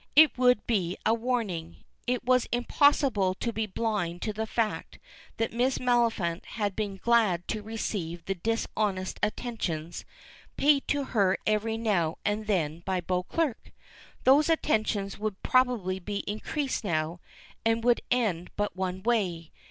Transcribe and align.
It 0.15 0.35
would 0.35 0.65
be 0.65 0.97
a 1.05 1.13
warning. 1.13 1.83
It 2.07 2.23
was 2.25 2.47
impossible 2.51 3.35
to 3.35 3.53
be 3.53 3.67
blind 3.67 4.23
to 4.23 4.33
the 4.33 4.47
fact 4.47 4.97
that 5.37 5.53
Miss 5.53 5.77
Maliphant 5.79 6.43
had 6.43 6.75
been 6.75 6.97
glad 6.97 7.47
to 7.49 7.61
receive 7.61 8.25
the 8.25 8.33
dishonest 8.33 9.19
attentions 9.21 10.03
paid 10.57 10.87
to 10.87 11.03
her 11.03 11.37
every 11.45 11.77
now 11.77 12.17
and 12.25 12.47
then 12.47 12.79
by 12.83 12.99
Beauclerk. 13.01 13.71
Those 14.23 14.49
attentions 14.49 15.19
would 15.19 15.43
probably 15.43 15.99
be 15.99 16.23
increased 16.27 16.83
now, 16.83 17.19
and 17.63 17.83
would 17.83 18.01
end 18.09 18.49
but 18.55 18.75
one 18.75 19.03
way. 19.03 19.51